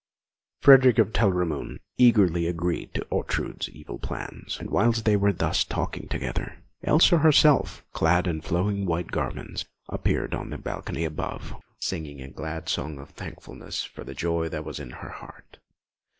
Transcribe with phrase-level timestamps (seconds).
[0.61, 6.07] Frederick of Telramund eagerly agreed to Ortrud's evil plans; and whilst they were thus talking
[6.07, 12.29] together, Elsa herself, clad in flowing white garments, appeared on the balcony above, singing a
[12.29, 15.59] glad song of thankfulness for the joy that was in her heart.